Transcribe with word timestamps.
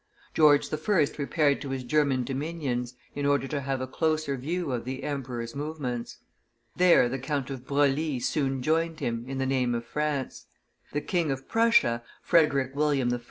George 0.33 0.73
I. 0.73 0.97
repaired 1.19 1.61
to 1.61 1.69
his 1.69 1.83
German 1.83 2.23
dominions, 2.23 2.95
in 3.13 3.27
order 3.27 3.47
to 3.47 3.61
have 3.61 3.81
a 3.81 3.85
closer 3.87 4.35
view 4.35 4.71
of 4.71 4.83
the 4.83 5.03
emperor's 5.03 5.55
movements. 5.55 6.17
There 6.75 7.07
the 7.07 7.19
Count 7.19 7.51
of 7.51 7.67
Broglie 7.67 8.19
soon 8.19 8.63
joined 8.63 8.99
him, 8.99 9.25
in 9.27 9.37
the 9.37 9.45
name 9.45 9.75
of 9.75 9.85
France. 9.85 10.47
The 10.91 11.01
King 11.01 11.29
of 11.29 11.47
Prussia, 11.47 12.01
Frederick 12.23 12.75
William 12.75 13.13
I. 13.13 13.19